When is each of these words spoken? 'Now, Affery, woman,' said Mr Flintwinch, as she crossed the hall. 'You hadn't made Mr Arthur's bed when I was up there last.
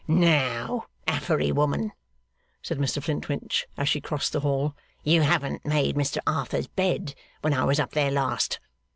'Now, 0.07 0.87
Affery, 1.05 1.51
woman,' 1.51 1.91
said 2.63 2.79
Mr 2.79 3.03
Flintwinch, 3.03 3.67
as 3.77 3.87
she 3.87 4.01
crossed 4.01 4.33
the 4.33 4.39
hall. 4.39 4.75
'You 5.03 5.21
hadn't 5.21 5.63
made 5.63 5.95
Mr 5.95 6.17
Arthur's 6.25 6.65
bed 6.65 7.13
when 7.41 7.53
I 7.53 7.65
was 7.65 7.79
up 7.79 7.91
there 7.91 8.09
last. 8.09 8.59